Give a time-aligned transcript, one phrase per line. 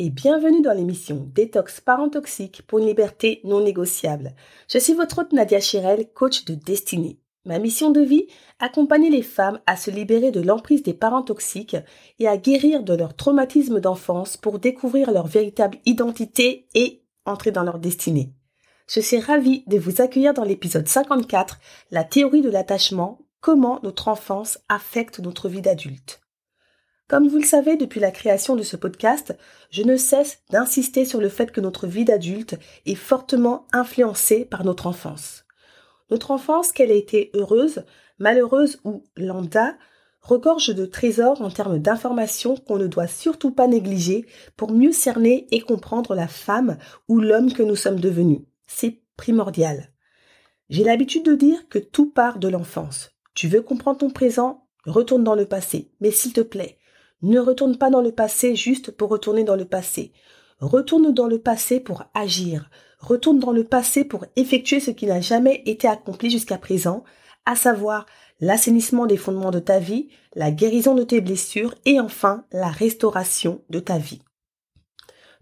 [0.00, 4.32] Et bienvenue dans l'émission Détox Parents Toxiques pour une liberté non négociable.
[4.68, 7.18] Je suis votre hôte Nadia Chirel, coach de destinée.
[7.44, 8.28] Ma mission de vie,
[8.60, 11.76] accompagner les femmes à se libérer de l'emprise des parents toxiques
[12.20, 17.64] et à guérir de leur traumatisme d'enfance pour découvrir leur véritable identité et entrer dans
[17.64, 18.32] leur destinée.
[18.88, 21.58] Je suis ravie de vous accueillir dans l'épisode 54,
[21.90, 26.20] la théorie de l'attachement, comment notre enfance affecte notre vie d'adulte.
[27.08, 29.34] Comme vous le savez depuis la création de ce podcast,
[29.70, 34.62] je ne cesse d'insister sur le fait que notre vie d'adulte est fortement influencée par
[34.62, 35.46] notre enfance.
[36.10, 37.82] Notre enfance, qu'elle ait été heureuse,
[38.18, 39.78] malheureuse ou lambda,
[40.20, 44.26] regorge de trésors en termes d'informations qu'on ne doit surtout pas négliger
[44.58, 46.76] pour mieux cerner et comprendre la femme
[47.08, 48.40] ou l'homme que nous sommes devenus.
[48.66, 49.92] C'est primordial.
[50.68, 53.12] J'ai l'habitude de dire que tout part de l'enfance.
[53.32, 55.90] Tu veux comprendre ton présent, retourne dans le passé.
[56.00, 56.77] Mais s'il te plaît,
[57.22, 60.12] ne retourne pas dans le passé juste pour retourner dans le passé.
[60.60, 62.70] Retourne dans le passé pour agir.
[62.98, 67.04] Retourne dans le passé pour effectuer ce qui n'a jamais été accompli jusqu'à présent,
[67.46, 68.06] à savoir
[68.40, 73.62] l'assainissement des fondements de ta vie, la guérison de tes blessures et enfin la restauration
[73.70, 74.22] de ta vie.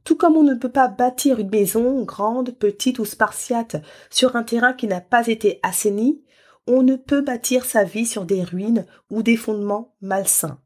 [0.04, 3.76] Tout comme on ne peut pas bâtir une maison, grande, petite ou spartiate,
[4.08, 6.22] sur un terrain qui n'a pas été assaini,
[6.66, 10.60] on ne peut bâtir sa vie sur des ruines ou des fondements malsains.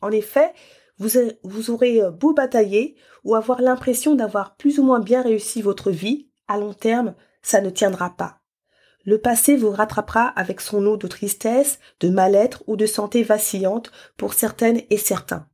[0.00, 0.52] En effet,
[0.98, 5.90] vous, aurez euh, beau batailler ou avoir l'impression d'avoir plus ou moins bien réussi votre
[5.90, 8.40] vie, à long terme, ça ne tiendra pas.
[9.04, 13.90] Le passé vous rattrapera avec son lot de tristesse, de mal-être ou de santé vacillante
[14.16, 15.48] pour certaines et certains.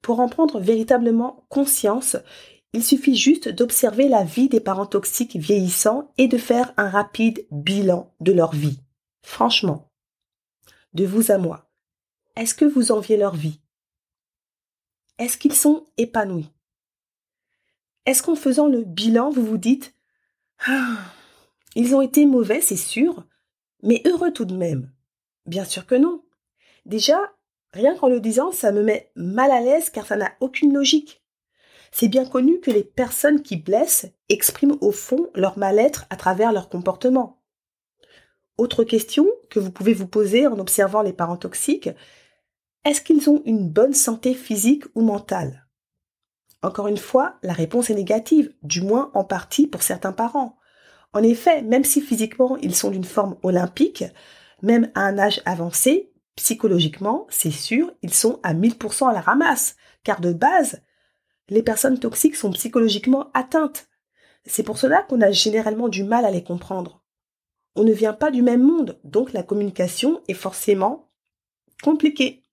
[0.00, 2.16] Pour en prendre véritablement conscience,
[2.72, 7.46] il suffit juste d'observer la vie des parents toxiques vieillissants et de faire un rapide
[7.50, 8.78] bilan de leur vie.
[9.22, 9.90] Franchement,
[10.94, 11.65] de vous à moi,
[12.36, 13.60] est-ce que vous enviez leur vie?
[15.18, 16.50] Est-ce qu'ils sont épanouis?
[18.04, 19.94] Est-ce qu'en faisant le bilan, vous vous dites
[20.66, 20.98] ah,
[21.74, 23.26] Ils ont été mauvais, c'est sûr,
[23.82, 24.92] mais heureux tout de même?
[25.46, 26.22] Bien sûr que non.
[26.84, 27.18] Déjà,
[27.72, 31.22] rien qu'en le disant, ça me met mal à l'aise car ça n'a aucune logique.
[31.90, 36.52] C'est bien connu que les personnes qui blessent expriment au fond leur mal-être à travers
[36.52, 37.42] leur comportement.
[38.58, 41.90] Autre question que vous pouvez vous poser en observant les parents toxiques,
[42.86, 45.66] est-ce qu'ils ont une bonne santé physique ou mentale?
[46.62, 50.56] Encore une fois, la réponse est négative, du moins en partie pour certains parents.
[51.12, 54.04] En effet, même si physiquement ils sont d'une forme olympique,
[54.62, 59.74] même à un âge avancé, psychologiquement, c'est sûr, ils sont à 1000% à la ramasse,
[60.04, 60.80] car de base,
[61.48, 63.88] les personnes toxiques sont psychologiquement atteintes.
[64.44, 67.02] C'est pour cela qu'on a généralement du mal à les comprendre.
[67.74, 71.10] On ne vient pas du même monde, donc la communication est forcément
[71.82, 72.45] compliquée.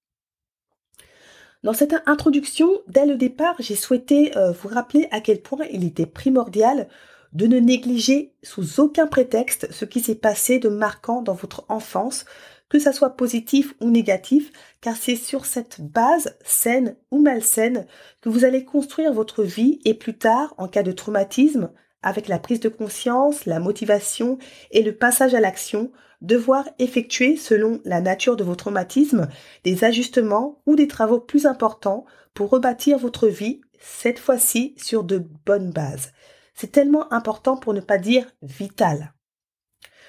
[1.63, 5.85] Dans cette introduction, dès le départ, j'ai souhaité euh, vous rappeler à quel point il
[5.85, 6.90] était primordial
[7.31, 12.25] de ne négliger sous aucun prétexte ce qui s'est passé de marquant dans votre enfance,
[12.68, 14.51] que ça soit positif ou négatif,
[14.81, 17.88] car c'est sur cette base, saine ou malsaine,
[18.19, 22.40] que vous allez construire votre vie et plus tard, en cas de traumatisme, avec la
[22.40, 24.38] prise de conscience, la motivation
[24.71, 25.94] et le passage à l'action,
[26.24, 29.28] devoir effectuer, selon la nature de vos traumatismes,
[29.64, 35.24] des ajustements ou des travaux plus importants pour rebâtir votre vie, cette fois-ci sur de
[35.46, 36.14] bonnes bases.
[36.56, 39.14] C'est tellement important pour ne pas dire vital.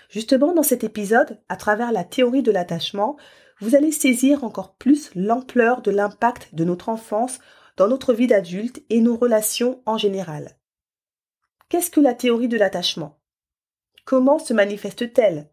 [0.09, 3.17] Justement, dans cet épisode, à travers la théorie de l'attachement,
[3.61, 7.41] vous allez saisir encore plus l'ampleur de l'impact de notre enfance
[7.77, 10.57] dans notre vie d'adulte et nos relations en général.
[11.69, 13.19] Qu'est-ce que la théorie de l'attachement?
[14.05, 15.51] Comment se manifeste-t-elle?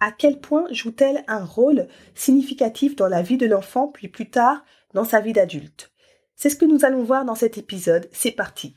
[0.00, 4.64] À quel point joue-t-elle un rôle significatif dans la vie de l'enfant puis plus tard
[4.94, 5.92] dans sa vie d'adulte?
[6.36, 8.08] C'est ce que nous allons voir dans cet épisode.
[8.12, 8.76] C'est parti.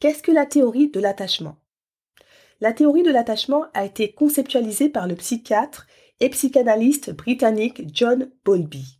[0.00, 1.56] Qu'est-ce que la théorie de l'attachement?
[2.60, 5.86] La théorie de l'attachement a été conceptualisée par le psychiatre
[6.20, 8.98] et psychanalyste britannique John Bowlby.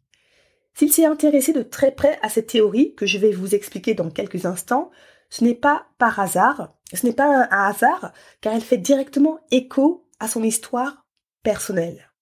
[0.74, 4.10] S'il s'est intéressé de très près à cette théorie, que je vais vous expliquer dans
[4.10, 4.90] quelques instants,
[5.28, 10.06] ce n'est pas par hasard, ce n'est pas un, hasard, car elle fait directement écho
[10.22, 11.04] à son histoire
[11.42, 12.12] personnelle.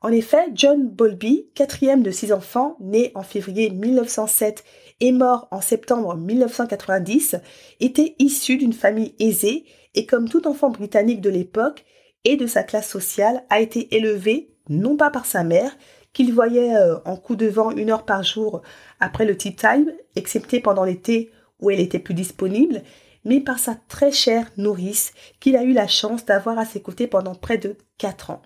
[0.00, 4.64] En effet, John Bowlby, quatrième de six enfants, né en février 1907
[4.98, 7.36] et mort en septembre 1990,
[7.78, 9.64] était issu d'une famille aisée
[9.94, 11.84] et comme tout enfant britannique de l'époque
[12.24, 15.76] et de sa classe sociale, a été élevé non pas par sa mère,
[16.12, 18.62] qu'il voyait euh, en coup de vent une heure par jour
[18.98, 21.30] après le tea time, excepté pendant l'été
[21.60, 22.82] où elle était plus disponible,
[23.24, 27.06] mais par sa très chère nourrice qu'il a eu la chance d'avoir à ses côtés
[27.06, 28.42] pendant près de quatre ans.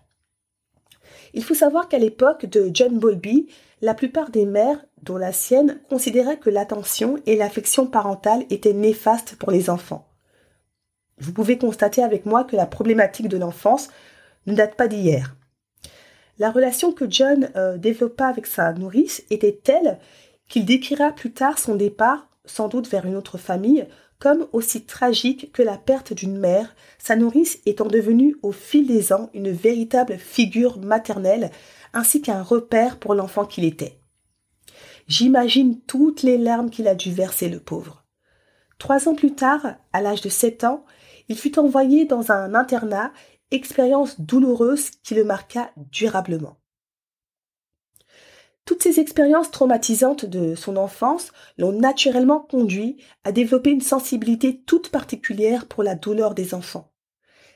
[1.34, 3.49] Il faut savoir qu'à l'époque de John Bowlby,
[3.82, 9.37] la plupart des mères, dont la sienne, considéraient que l'attention et l'affection parentale étaient néfastes
[9.37, 10.08] pour les enfants.
[11.19, 13.88] Vous pouvez constater avec moi que la problématique de l'enfance
[14.46, 15.37] ne date pas d'hier.
[16.38, 19.99] La relation que John euh, développa avec sa nourrice était telle
[20.49, 23.87] qu'il décrira plus tard son départ, sans doute vers une autre famille,
[24.19, 29.13] comme aussi tragique que la perte d'une mère, sa nourrice étant devenue au fil des
[29.13, 31.51] ans une véritable figure maternelle
[31.93, 34.01] ainsi qu'un repère pour l'enfant qu'il était.
[35.07, 38.05] J'imagine toutes les larmes qu'il a dû verser le pauvre.
[38.79, 40.85] Trois ans plus tard, à l'âge de sept ans,
[41.29, 43.13] il fut envoyé dans un internat,
[43.51, 46.59] expérience douloureuse qui le marqua durablement.
[48.67, 54.91] Toutes ces expériences traumatisantes de son enfance l'ont naturellement conduit à développer une sensibilité toute
[54.91, 56.93] particulière pour la douleur des enfants.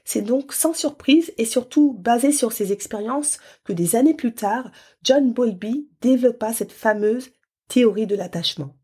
[0.04, 4.70] C'est donc sans surprise et surtout basé sur ces expériences que des années plus tard,
[5.02, 7.30] John Bowlby développa cette fameuse
[7.66, 8.76] théorie de l'attachement.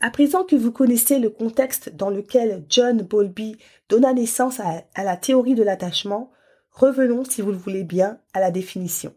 [0.00, 3.56] À présent que vous connaissez le contexte dans lequel John Bowlby
[3.88, 6.30] donna naissance à, à la théorie de l'attachement,
[6.70, 9.14] revenons, si vous le voulez bien, à la définition.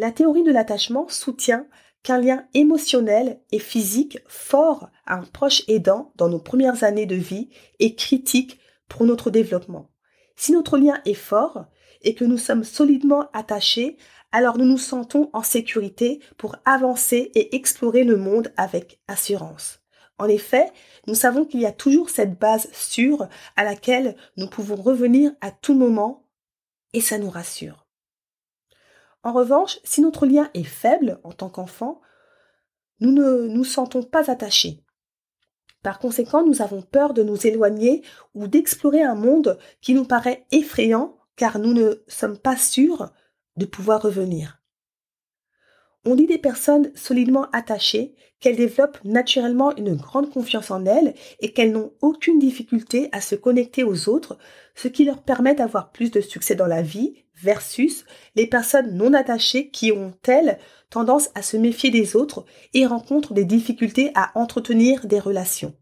[0.00, 1.66] La théorie de l'attachement soutient
[2.02, 7.16] qu'un lien émotionnel et physique fort à un proche aidant dans nos premières années de
[7.16, 7.50] vie
[7.80, 8.58] est critique
[8.88, 9.90] pour notre développement.
[10.36, 11.66] Si notre lien est fort
[12.00, 13.98] et que nous sommes solidement attachés,
[14.32, 19.80] alors nous nous sentons en sécurité pour avancer et explorer le monde avec assurance.
[20.16, 20.72] En effet,
[21.08, 25.50] nous savons qu'il y a toujours cette base sûre à laquelle nous pouvons revenir à
[25.50, 26.26] tout moment
[26.94, 27.89] et ça nous rassure.
[29.22, 32.00] En revanche, si notre lien est faible en tant qu'enfant,
[33.00, 34.82] nous ne nous sentons pas attachés.
[35.82, 38.02] Par conséquent, nous avons peur de nous éloigner
[38.34, 43.10] ou d'explorer un monde qui nous paraît effrayant car nous ne sommes pas sûrs
[43.56, 44.60] de pouvoir revenir.
[46.04, 51.52] On dit des personnes solidement attachées qu'elles développent naturellement une grande confiance en elles et
[51.52, 54.38] qu'elles n'ont aucune difficulté à se connecter aux autres,
[54.74, 58.04] ce qui leur permet d'avoir plus de succès dans la vie versus
[58.34, 60.58] les personnes non attachées qui ont, elles,
[60.90, 62.44] tendance à se méfier des autres
[62.74, 65.74] et rencontrent des difficultés à entretenir des relations.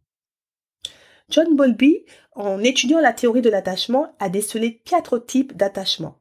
[1.30, 6.18] John Bowlby, en étudiant la théorie de l'attachement, a décelé quatre types d'attachement.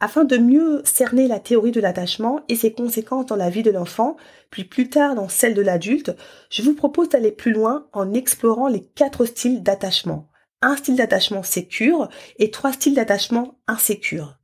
[0.00, 3.70] Afin de mieux cerner la théorie de l'attachement et ses conséquences dans la vie de
[3.70, 4.16] l'enfant,
[4.50, 6.16] puis plus tard dans celle de l'adulte,
[6.50, 10.28] je vous propose d'aller plus loin en explorant les quatre styles d'attachement.
[10.62, 14.36] Un style d'attachement sécure et trois styles d'attachement insécure.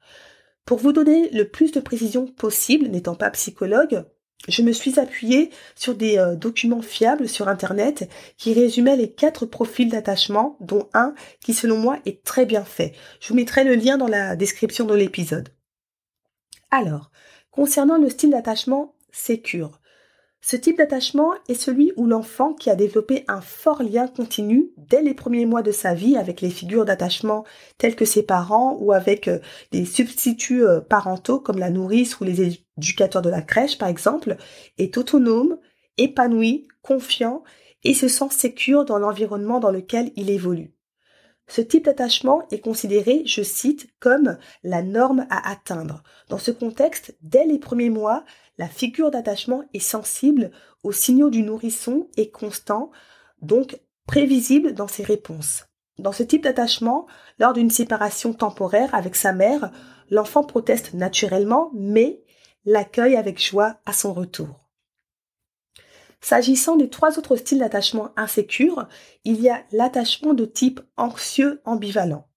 [0.64, 4.04] Pour vous donner le plus de précision possible, n'étant pas psychologue,
[4.48, 9.44] je me suis appuyée sur des euh, documents fiables sur Internet qui résumaient les quatre
[9.44, 12.94] profils d'attachement, dont un qui selon moi est très bien fait.
[13.20, 15.50] Je vous mettrai le lien dans la description de l'épisode.
[16.70, 17.10] Alors,
[17.50, 19.79] concernant le style d'attachement sécure,
[20.42, 25.02] ce type d'attachement est celui où l'enfant qui a développé un fort lien continu dès
[25.02, 27.44] les premiers mois de sa vie avec les figures d'attachement
[27.76, 29.38] telles que ses parents ou avec euh,
[29.70, 34.38] des substituts euh, parentaux comme la nourrice ou les éducateurs de la crèche par exemple,
[34.78, 35.58] est autonome,
[35.98, 37.42] épanoui, confiant
[37.84, 40.72] et se sent sécure dans l'environnement dans lequel il évolue.
[41.50, 46.04] Ce type d'attachement est considéré, je cite, comme la norme à atteindre.
[46.28, 48.24] Dans ce contexte, dès les premiers mois,
[48.60, 50.50] la figure d'attachement est sensible
[50.82, 52.90] aux signaux du nourrisson et constant,
[53.40, 55.64] donc prévisible dans ses réponses.
[55.98, 57.06] Dans ce type d'attachement,
[57.38, 59.72] lors d'une séparation temporaire avec sa mère,
[60.10, 62.22] l'enfant proteste naturellement, mais
[62.66, 64.68] l'accueille avec joie à son retour.
[66.20, 68.88] S'agissant des trois autres styles d'attachement insécure,
[69.24, 72.28] il y a l'attachement de type anxieux ambivalent.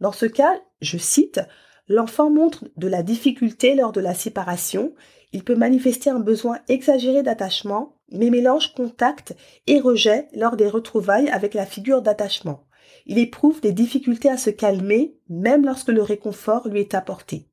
[0.00, 1.40] Dans ce cas, je cite,
[1.88, 4.94] l'enfant montre de la difficulté lors de la séparation,
[5.32, 9.34] il peut manifester un besoin exagéré d'attachement, mais mélange contact
[9.66, 12.66] et rejet lors des retrouvailles avec la figure d'attachement.
[13.06, 17.48] Il éprouve des difficultés à se calmer, même lorsque le réconfort lui est apporté.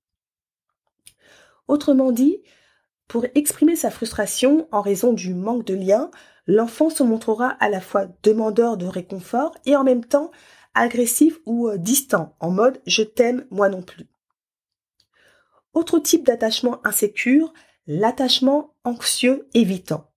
[1.67, 2.41] Autrement dit,
[3.07, 6.11] pour exprimer sa frustration en raison du manque de lien,
[6.45, 10.31] l'enfant se montrera à la fois demandeur de réconfort et en même temps
[10.75, 14.07] agressif ou euh, distant, en mode je t'aime moi non plus.
[15.73, 17.53] Autre type d'attachement insécure,
[17.89, 20.11] l'attachement anxieux évitant.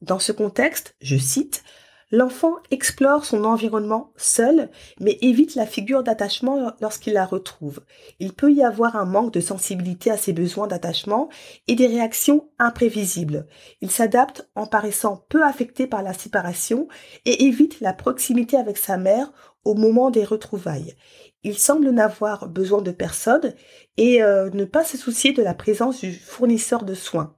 [0.00, 1.64] Dans ce contexte, je cite,
[2.10, 7.80] L'enfant explore son environnement seul, mais évite la figure d'attachement lorsqu'il la retrouve.
[8.18, 11.28] Il peut y avoir un manque de sensibilité à ses besoins d'attachement
[11.66, 13.46] et des réactions imprévisibles.
[13.82, 16.88] Il s'adapte en paraissant peu affecté par la séparation
[17.26, 19.30] et évite la proximité avec sa mère
[19.64, 20.94] au moment des retrouvailles.
[21.42, 23.54] Il semble n'avoir besoin de personne
[23.98, 27.37] et euh, ne pas se soucier de la présence du fournisseur de soins.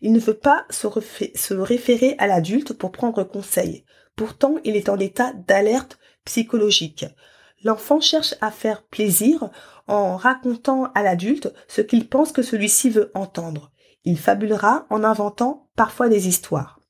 [0.00, 0.86] Il ne veut pas se,
[1.54, 3.84] référer à l'adulte pour prendre conseil.
[4.14, 7.06] Pourtant, il est en état d'alerte psychologique.
[7.64, 9.50] L'enfant cherche à faire plaisir
[9.86, 13.72] en racontant à l'adulte ce qu'il pense que celui-ci veut entendre.
[14.04, 16.80] Il fabulera en inventant parfois des histoires.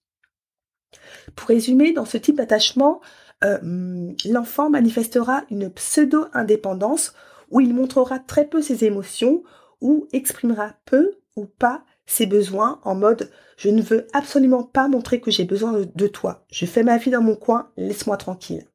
[1.34, 3.00] Pour résumer, dans ce type d'attachement,
[3.44, 7.14] euh, l'enfant manifestera une pseudo-indépendance
[7.50, 9.42] où il montrera très peu ses émotions
[9.80, 15.20] ou exprimera peu ou pas ses besoins en mode je ne veux absolument pas montrer
[15.20, 16.44] que j'ai besoin de, toi.
[16.50, 18.66] Je fais ma vie dans mon coin, laisse-moi tranquille.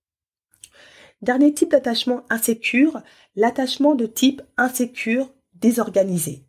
[1.21, 3.01] Dernier type d'attachement insécure,
[3.35, 6.45] l'attachement de type insécure désorganisé.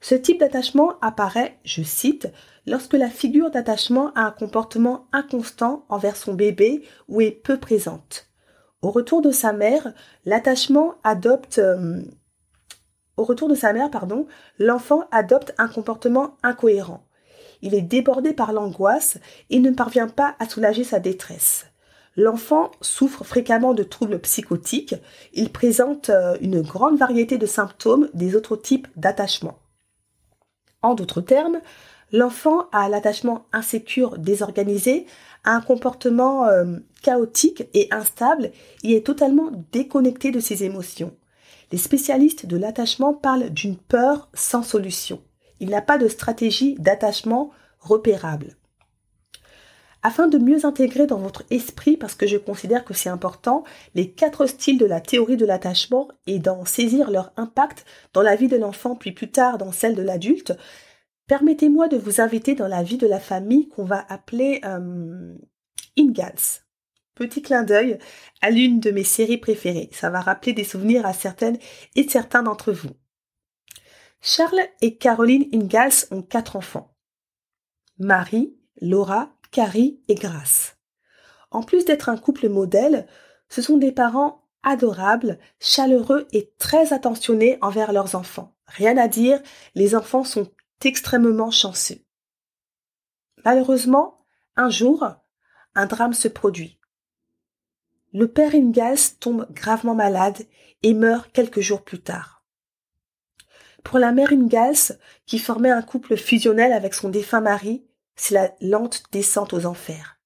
[0.00, 2.28] Ce type d'attachement apparaît, je cite,
[2.66, 8.28] lorsque la figure d'attachement a un comportement inconstant envers son bébé ou est peu présente.
[8.82, 9.92] Au retour de sa mère,
[10.24, 12.02] l'attachement adopte euh,
[13.16, 14.26] au retour de sa mère, pardon,
[14.58, 17.04] l'enfant adopte un comportement incohérent.
[17.62, 19.18] Il est débordé par l'angoisse
[19.50, 21.66] et ne parvient pas à soulager sa détresse.
[22.16, 24.94] L'enfant souffre fréquemment de troubles psychotiques.
[25.32, 29.58] Il présente euh, une grande variété de symptômes des autres types d'attachement.
[30.82, 31.60] En d'autres termes,
[32.12, 35.06] l'enfant a l'attachement insécure, désorganisé,
[35.44, 38.52] a un comportement euh, chaotique et instable
[38.82, 41.14] et est totalement déconnecté de ses émotions.
[41.74, 45.20] Les spécialistes de l'attachement parlent d'une peur sans solution.
[45.58, 47.50] Il n'a pas de stratégie d'attachement
[47.80, 48.56] repérable.
[50.04, 53.64] Afin de mieux intégrer dans votre esprit, parce que je considère que c'est important,
[53.96, 58.36] les quatre styles de la théorie de l'attachement et d'en saisir leur impact dans la
[58.36, 60.56] vie de l'enfant puis plus tard dans celle de l'adulte,
[61.26, 65.34] permettez-moi de vous inviter dans la vie de la famille qu'on va appeler euh,
[65.98, 66.63] Ingalls.
[67.14, 67.98] Petit clin d'œil
[68.40, 69.88] à l'une de mes séries préférées.
[69.92, 71.58] Ça va rappeler des souvenirs à certaines
[71.94, 72.90] et certains d'entre vous.
[74.20, 76.96] Charles et Caroline Ingalls ont quatre enfants.
[77.98, 80.76] Marie, Laura, Carrie et Grace.
[81.52, 83.06] En plus d'être un couple modèle,
[83.48, 88.56] ce sont des parents adorables, chaleureux et très attentionnés envers leurs enfants.
[88.66, 89.40] Rien à dire,
[89.76, 90.50] les enfants sont
[90.82, 92.04] extrêmement chanceux.
[93.44, 95.06] Malheureusement, un jour,
[95.74, 96.80] un drame se produit
[98.14, 100.46] le père Ingalls tombe gravement malade
[100.84, 102.44] et meurt quelques jours plus tard.
[103.82, 108.54] Pour la mère Ingalls, qui formait un couple fusionnel avec son défunt mari, c'est la
[108.60, 110.20] lente descente aux enfers.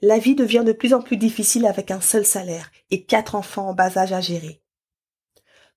[0.00, 3.68] La vie devient de plus en plus difficile avec un seul salaire et quatre enfants
[3.68, 4.62] en bas âge à gérer.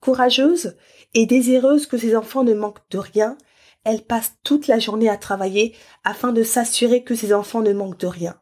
[0.02, 0.78] Courageuse
[1.16, 3.40] et désireuse que ses enfants ne manquent de rien,
[3.84, 8.00] elle passe toute la journée à travailler afin de s'assurer que ses enfants ne manquent
[8.00, 8.40] de rien.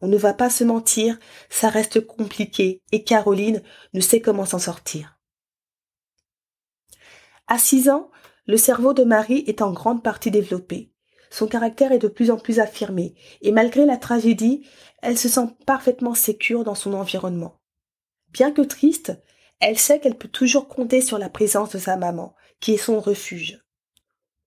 [0.00, 4.58] On ne va pas se mentir, ça reste compliqué et Caroline ne sait comment s'en
[4.58, 5.18] sortir.
[7.46, 8.10] À six ans,
[8.46, 10.92] le cerveau de Marie est en grande partie développé.
[11.30, 14.66] Son caractère est de plus en plus affirmé, et malgré la tragédie,
[15.02, 17.60] elle se sent parfaitement sécure dans son environnement.
[18.28, 19.12] Bien que triste,
[19.60, 23.00] elle sait qu'elle peut toujours compter sur la présence de sa maman, qui est son
[23.00, 23.64] refuge.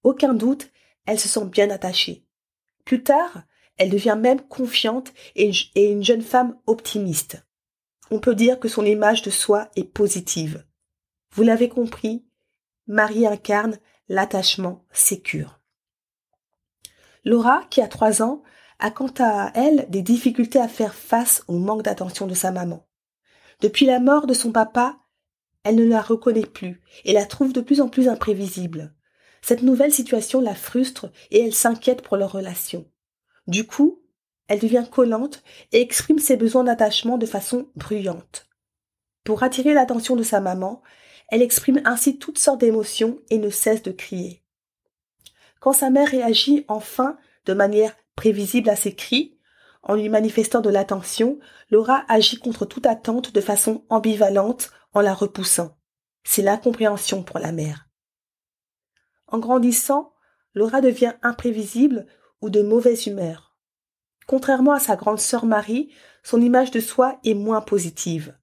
[0.04, 0.70] Aucun doute,
[1.06, 2.26] elle se sent bien attachée.
[2.86, 3.44] Plus tard,
[3.78, 7.44] elle devient même confiante et une jeune femme optimiste.
[8.10, 10.66] On peut dire que son image de soi est positive.
[11.32, 12.26] Vous l'avez compris,
[12.88, 15.60] Marie incarne l'attachement sécure.
[17.26, 18.44] Laura, qui a trois ans,
[18.80, 22.88] a quant à elle des difficultés à faire face au manque d'attention de sa maman.
[23.60, 24.98] Depuis la mort de son papa,
[25.64, 28.94] elle ne la reconnaît plus et la trouve de plus en plus imprévisible.
[29.42, 32.90] Cette nouvelle situation la frustre et elle s'inquiète pour leur relation.
[33.48, 34.02] Du coup,
[34.48, 38.48] elle devient collante et exprime ses besoins d'attachement de façon bruyante.
[39.24, 40.82] Pour attirer l'attention de sa maman,
[41.30, 44.44] elle exprime ainsi toutes sortes d'émotions et ne cesse de crier.
[45.60, 49.38] Quand sa mère réagit enfin de manière prévisible à ses cris,
[49.84, 51.40] en lui manifestant de l'attention,
[51.70, 55.78] Laura agit contre toute attente de façon ambivalente en la repoussant.
[56.24, 57.88] C'est l'incompréhension pour la mère.
[59.28, 60.14] En grandissant,
[60.54, 62.08] Laura devient imprévisible
[62.42, 63.58] ou de mauvaise humeur.
[64.28, 65.90] Contrairement à sa grande sœur Marie,
[66.24, 68.38] son image de soi est moins positive.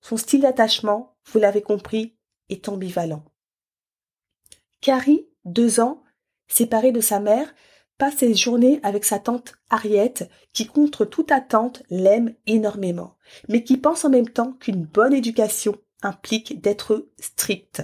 [0.00, 2.16] Son style d'attachement, vous l'avez compris,
[2.48, 3.24] est ambivalent.
[4.80, 6.02] Carrie, deux ans,
[6.48, 7.54] séparée de sa mère,
[7.98, 10.14] passe ses journées avec sa tante Harriet,
[10.52, 13.16] qui contre toute attente l'aime énormément,
[13.48, 17.82] mais qui pense en même temps qu'une bonne éducation implique d'être stricte.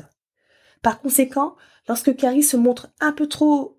[0.82, 1.56] Par conséquent,
[1.88, 3.77] lorsque Carrie se montre un peu trop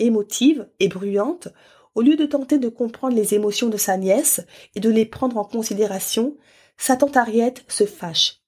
[0.00, 1.48] émotive et bruyante,
[1.94, 4.40] au lieu de tenter de comprendre les émotions de sa nièce
[4.74, 6.36] et de les prendre en considération,
[6.76, 8.40] sa tante Harriet se fâche.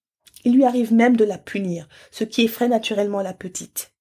[0.45, 3.93] Il lui arrive même de la punir, ce qui effraie naturellement la petite.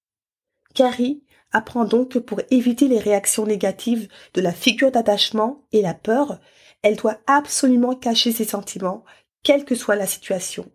[0.74, 5.94] Carrie apprend donc que pour éviter les réactions négatives de la figure d'attachement et la
[5.94, 6.40] peur,
[6.82, 9.04] elle doit absolument cacher ses sentiments,
[9.44, 10.72] quelle que soit la situation.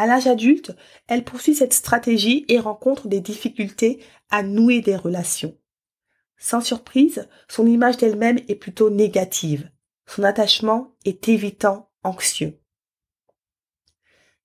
[0.00, 0.74] À l'âge adulte,
[1.08, 5.54] elle poursuit cette stratégie et rencontre des difficultés à nouer des relations.
[6.38, 9.68] Sans surprise, son image d'elle-même est plutôt négative.
[10.06, 12.58] Son attachement est évitant, anxieux.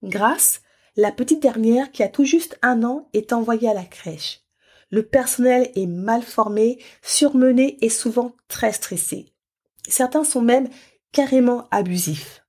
[0.04, 0.62] Grâce,
[0.98, 4.42] la petite dernière qui a tout juste un an est envoyée à la crèche.
[4.90, 9.32] Le personnel est mal formé, surmené et souvent très stressé.
[9.88, 10.68] Certains sont même
[11.14, 12.45] carrément abusifs.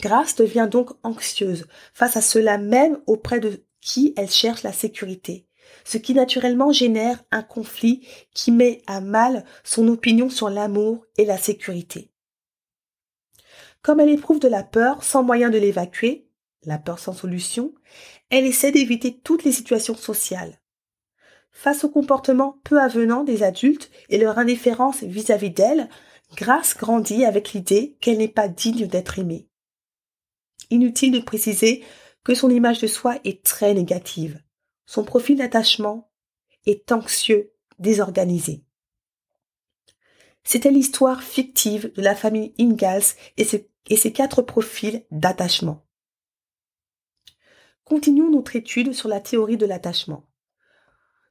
[0.00, 5.46] Grace devient donc anxieuse face à cela même auprès de qui elle cherche la sécurité,
[5.84, 11.24] ce qui naturellement génère un conflit qui met à mal son opinion sur l'amour et
[11.24, 12.10] la sécurité.
[13.82, 16.28] Comme elle éprouve de la peur sans moyen de l'évacuer,
[16.64, 17.74] la peur sans solution,
[18.30, 20.60] elle essaie d'éviter toutes les situations sociales.
[21.50, 25.88] Face au comportement peu avenant des adultes et leur indifférence vis-à-vis d'elle,
[26.36, 29.47] Grace grandit avec l'idée qu'elle n'est pas digne d'être aimée.
[30.70, 31.84] Inutile de préciser
[32.24, 34.42] que son image de soi est très négative.
[34.86, 36.10] Son profil d'attachement
[36.66, 38.64] est anxieux, désorganisé.
[40.44, 43.02] C'était l'histoire fictive de la famille Ingalls
[43.36, 45.86] et ses, quatre profils d'attachement.
[47.84, 50.28] Continuons notre étude sur la théorie de l'attachement.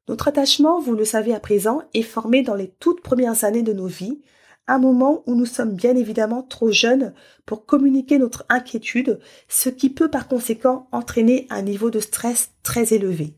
[0.08, 3.74] Notre attachement, vous le savez à présent, est formé dans les toutes premières années de
[3.74, 4.22] nos vies,
[4.68, 7.14] un moment où nous sommes bien évidemment trop jeunes
[7.46, 12.94] pour communiquer notre inquiétude, ce qui peut par conséquent entraîner un niveau de stress très
[12.94, 13.34] élevé.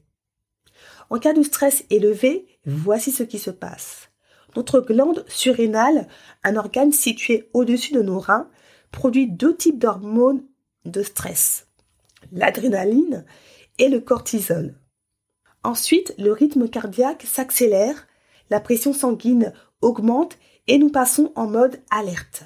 [1.09, 4.09] En cas de stress élevé, voici ce qui se passe.
[4.55, 6.07] Notre glande surrénale,
[6.43, 8.49] un organe situé au-dessus de nos reins,
[8.91, 10.43] produit deux types d'hormones
[10.85, 11.67] de stress,
[12.31, 13.25] l'adrénaline
[13.77, 14.75] et le cortisol.
[15.63, 18.07] Ensuite, le rythme cardiaque s'accélère,
[18.49, 22.43] la pression sanguine augmente et nous passons en mode alerte.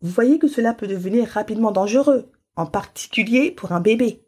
[0.00, 4.24] Vous voyez que cela peut devenir rapidement dangereux, en particulier pour un bébé.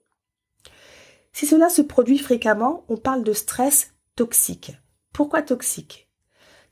[1.33, 4.73] Si cela se produit fréquemment, on parle de stress toxique.
[5.13, 6.09] Pourquoi toxique?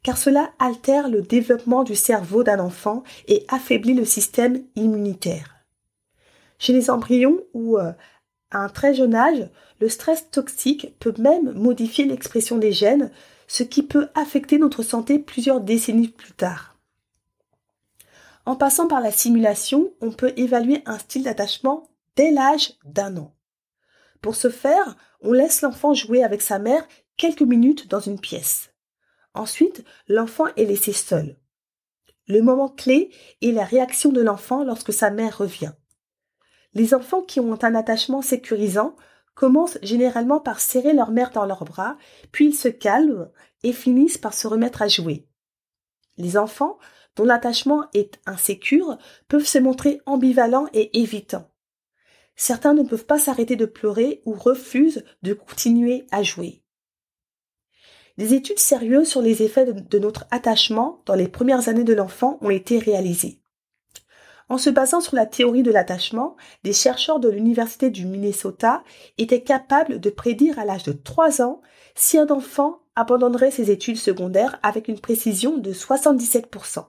[0.02, 5.56] Car cela altère le développement du cerveau d'un enfant et affaiblit le système immunitaire.
[6.58, 7.92] Chez les embryons ou euh,
[8.50, 9.48] à un très jeune âge,
[9.80, 13.10] le stress toxique peut même modifier l'expression des gènes,
[13.46, 16.76] ce qui peut affecter notre santé plusieurs décennies plus tard.
[18.46, 23.34] En passant par la simulation, on peut évaluer un style d'attachement dès l'âge d'un an.
[24.22, 28.70] Pour ce faire, on laisse l'enfant jouer avec sa mère quelques minutes dans une pièce.
[29.34, 31.36] Ensuite, l'enfant est laissé seul.
[32.26, 33.10] Le moment clé
[33.42, 35.72] est la réaction de l'enfant lorsque sa mère revient.
[36.78, 38.94] Les enfants qui ont un attachement sécurisant
[39.34, 41.96] commencent généralement par serrer leur mère dans leurs bras,
[42.30, 43.32] puis ils se calment
[43.64, 45.26] et finissent par se remettre à jouer.
[46.18, 46.78] Les enfants,
[47.16, 51.50] dont l'attachement est insécure, peuvent se montrer ambivalents et évitants.
[52.36, 56.62] Certains ne peuvent pas s'arrêter de pleurer ou refusent de continuer à jouer.
[58.18, 62.38] Des études sérieuses sur les effets de notre attachement dans les premières années de l'enfant
[62.40, 63.40] ont été réalisées.
[64.48, 68.82] En se basant sur la théorie de l'attachement, des chercheurs de l'Université du Minnesota
[69.18, 71.60] étaient capables de prédire à l'âge de 3 ans
[71.94, 76.86] si un enfant abandonnerait ses études secondaires avec une précision de 77%.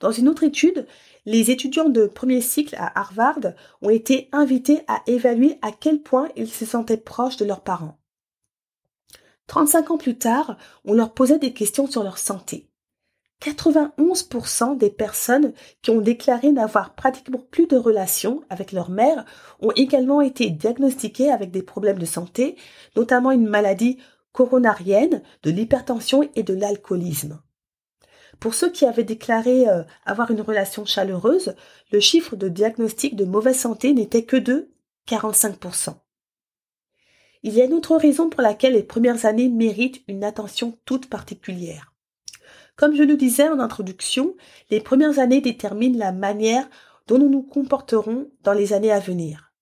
[0.00, 0.86] Dans une autre étude,
[1.24, 3.40] les étudiants de premier cycle à Harvard
[3.82, 7.98] ont été invités à évaluer à quel point ils se sentaient proches de leurs parents.
[9.48, 12.68] 35 ans plus tard, on leur posait des questions sur leur santé.
[13.40, 19.24] 91% des personnes qui ont déclaré n'avoir pratiquement plus de relations avec leur mère
[19.60, 22.56] ont également été diagnostiquées avec des problèmes de santé,
[22.96, 23.98] notamment une maladie
[24.32, 27.40] coronarienne, de l'hypertension et de l'alcoolisme.
[28.40, 31.54] Pour ceux qui avaient déclaré euh, avoir une relation chaleureuse,
[31.90, 34.70] le chiffre de diagnostic de mauvaise santé n'était que de
[35.08, 35.94] 45%.
[37.42, 41.08] Il y a une autre raison pour laquelle les premières années méritent une attention toute
[41.08, 41.94] particulière.
[42.78, 44.36] Comme je le disais en introduction,
[44.70, 46.70] les premières années déterminent la manière
[47.08, 49.52] dont nous nous comporterons dans les années à venir.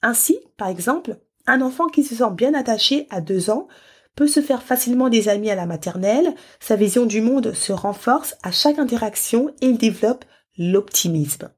[0.00, 3.68] Ainsi, par exemple, un enfant qui se sent bien attaché à deux ans
[4.16, 8.34] peut se faire facilement des amis à la maternelle, sa vision du monde se renforce
[8.42, 10.24] à chaque interaction et il développe
[10.56, 11.50] l'optimisme.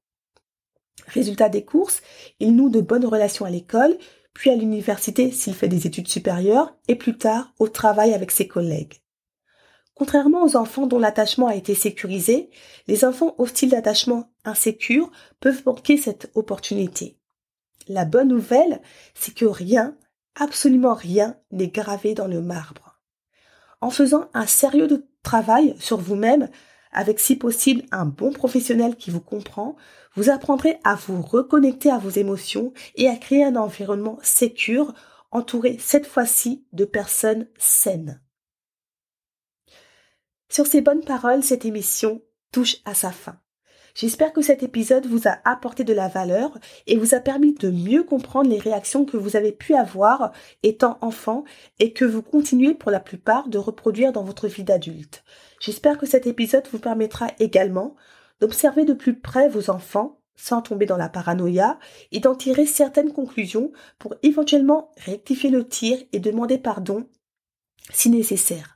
[1.07, 2.03] Résultat des courses,
[2.40, 3.97] il noue de bonnes relations à l'école,
[4.33, 8.49] puis à l'université s'il fait des études supérieures, et plus tard au travail avec ses
[8.49, 9.03] collègues.
[9.96, 12.50] Contrairement aux enfants dont l'attachement a été sécurisé,
[12.87, 17.16] les enfants au style d'attachement insécure peuvent manquer cette opportunité.
[17.88, 18.82] La bonne nouvelle,
[19.14, 19.96] c'est que rien,
[20.35, 23.00] absolument rien n'est gravé dans le marbre.
[23.80, 26.50] En faisant un sérieux de travail sur vous-même,
[26.92, 29.76] avec si possible un bon professionnel qui vous comprend,
[30.14, 34.92] vous apprendrez à vous reconnecter à vos émotions et à créer un environnement sécure,
[35.30, 38.20] entouré cette fois-ci de personnes saines.
[40.48, 43.38] Sur ces bonnes paroles, cette émission touche à sa fin.
[43.96, 47.70] J'espère que cet épisode vous a apporté de la valeur et vous a permis de
[47.70, 50.32] mieux comprendre les réactions que vous avez pu avoir
[50.62, 51.44] étant enfant
[51.78, 55.24] et que vous continuez pour la plupart de reproduire dans votre vie d'adulte.
[55.61, 57.96] J'espère que cet épisode vous permettra également
[58.40, 61.78] d'observer de plus près vos enfants sans tomber dans la paranoïa
[62.12, 67.09] et d'en tirer certaines conclusions pour éventuellement rectifier le tir et demander pardon
[67.90, 68.76] si nécessaire.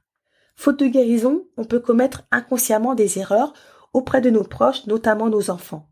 [0.62, 3.55] Faute de guérison, on peut commettre inconsciemment des erreurs
[3.94, 5.88] auprès de nos proches, notamment nos enfants.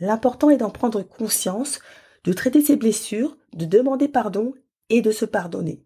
[0.00, 1.78] L'important est d'en prendre conscience,
[2.24, 4.52] de traiter ses blessures, de demander pardon
[4.88, 5.84] et de se pardonner.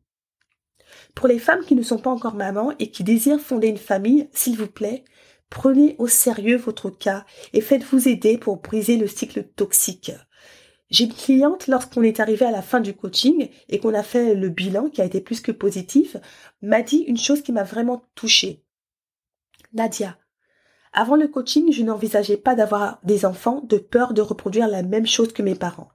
[1.15, 4.31] Pour les femmes qui ne sont pas encore mamans et qui désirent fonder une famille,
[4.33, 5.05] s'il vous plaît,
[5.51, 10.13] prenez au sérieux votre cas et faites-vous aider pour briser le cycle toxique.
[10.95, 14.37] J'ai une cliente, lorsqu'on est arrivé à la fin du coaching et qu'on a fait
[14.37, 16.17] le bilan qui a été plus que positif,
[16.63, 18.63] m'a dit une chose qui m'a vraiment touchée.
[19.73, 20.17] Nadia,
[20.93, 25.09] avant le coaching, je n'envisageais pas d'avoir des enfants de peur de reproduire la même
[25.09, 25.89] chose que mes parents.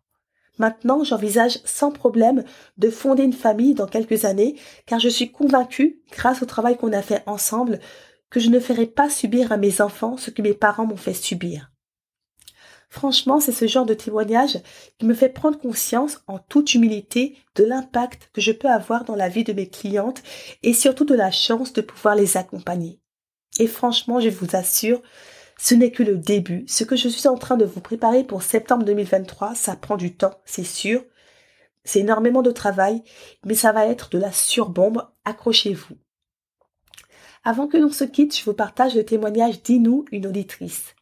[0.57, 2.43] Maintenant, j'envisage sans problème
[2.77, 6.91] de fonder une famille dans quelques années, car je suis convaincue, grâce au travail qu'on
[6.91, 7.79] a fait ensemble,
[8.29, 11.13] que je ne ferai pas subir à mes enfants ce que mes parents m'ont fait
[11.13, 11.71] subir.
[12.89, 14.59] Franchement, c'est ce genre de témoignage
[14.97, 19.15] qui me fait prendre conscience en toute humilité de l'impact que je peux avoir dans
[19.15, 20.23] la vie de mes clientes
[20.63, 22.99] et surtout de la chance de pouvoir les accompagner.
[23.59, 25.03] Et franchement, je vous assure,
[25.59, 26.63] ce n'est que le début.
[26.67, 30.15] Ce que je suis en train de vous préparer pour septembre 2023, ça prend du
[30.15, 31.03] temps, c'est sûr.
[31.83, 33.03] C'est énormément de travail,
[33.45, 35.07] mais ça va être de la surbombe.
[35.25, 35.95] Accrochez-vous.
[37.43, 40.95] Avant que l'on se quitte, je vous partage le témoignage d'Inou, une auditrice.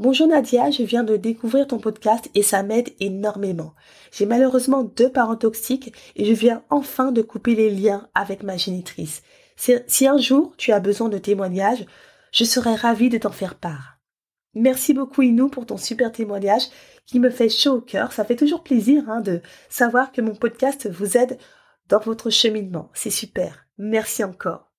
[0.00, 3.74] Bonjour Nadia, je viens de découvrir ton podcast et ça m'aide énormément.
[4.10, 8.56] J'ai malheureusement deux parents toxiques et je viens enfin de couper les liens avec ma
[8.56, 9.20] génitrice.
[9.56, 11.84] Si un jour tu as besoin de témoignages,
[12.32, 13.98] je serais ravie de t'en faire part.
[14.54, 16.68] Merci beaucoup Inou pour ton super témoignage
[17.04, 18.12] qui me fait chaud au cœur.
[18.12, 21.36] Ça fait toujours plaisir hein, de savoir que mon podcast vous aide
[21.90, 22.88] dans votre cheminement.
[22.94, 23.66] C'est super.
[23.76, 24.72] Merci encore.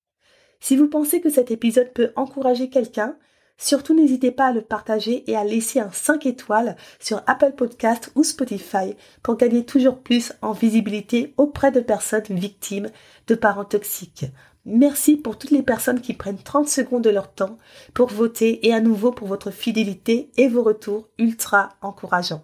[0.59, 3.15] Si vous pensez que cet épisode peut encourager quelqu'un,
[3.61, 8.11] surtout n'hésitez pas à le partager et à laisser un 5 étoiles sur Apple Podcast
[8.15, 12.89] ou Spotify pour gagner toujours plus en visibilité auprès de personnes victimes
[13.27, 14.25] de parents toxiques.
[14.65, 17.57] Merci pour toutes les personnes qui prennent 30 secondes de leur temps
[17.93, 22.43] pour voter et à nouveau pour votre fidélité et vos retours ultra encourageants.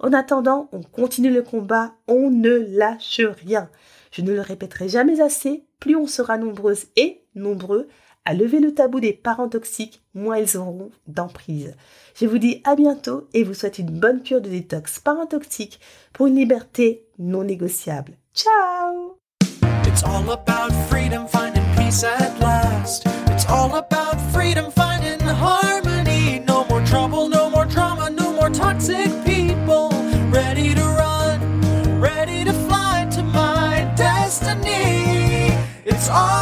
[0.00, 3.68] En attendant, on continue le combat, on ne lâche rien.
[4.10, 7.88] Je ne le répéterai jamais assez, plus on sera nombreuses et nombreux
[8.24, 11.74] à lever le tabou des parents toxiques, moins ils auront d'emprise.
[12.14, 15.80] Je vous dis à bientôt et vous souhaite une bonne cure de détox parents toxiques
[16.12, 18.12] pour une liberté non négociable.
[18.34, 19.18] Ciao
[21.92, 23.06] peace at last.
[23.32, 26.40] It's all about freedom, finding harmony.
[26.40, 29.90] No more trouble, no more drama, no more toxic people.
[30.30, 35.54] Ready to run, ready to fly to my destiny.
[35.84, 36.41] It's all